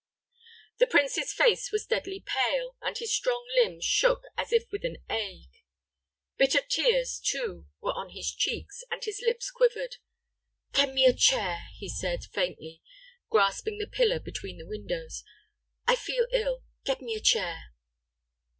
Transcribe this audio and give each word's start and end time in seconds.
The 0.79 0.87
prince's 0.87 1.31
face 1.31 1.71
was 1.71 1.85
deadly 1.85 2.23
pale, 2.25 2.75
and 2.81 2.97
his 2.97 3.15
strong 3.15 3.45
limbs 3.55 3.85
shook 3.85 4.23
as 4.35 4.51
if 4.51 4.63
with 4.71 4.83
an 4.83 4.97
ague. 5.11 5.51
Bitter 6.39 6.61
tears, 6.67 7.19
too, 7.23 7.67
were 7.81 7.93
on 7.93 8.09
his 8.09 8.33
cheeks, 8.33 8.83
and 8.89 9.03
his 9.03 9.21
lips 9.23 9.51
quivered. 9.51 9.97
"Get 10.73 10.91
me 10.95 11.05
a 11.05 11.13
chair," 11.13 11.67
he 11.77 11.87
said, 11.87 12.25
faintly, 12.25 12.81
grasping 13.29 13.77
the 13.77 13.85
pillar 13.85 14.19
between 14.19 14.57
the 14.57 14.65
windows; 14.65 15.23
"I 15.85 15.95
feel 15.95 16.25
ill 16.33 16.63
get 16.83 17.01
me 17.01 17.13
a 17.13 17.21
chair." 17.21 17.65